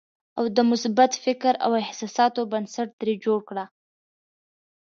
او 0.37 0.43
د 0.55 0.57
مثبت 0.71 1.11
فکر 1.25 1.53
او 1.65 1.71
احساساتو 1.83 2.41
بنسټ 2.51 2.89
ترې 2.99 3.13
جوړ 3.25 3.39
کړئ. 3.49 3.65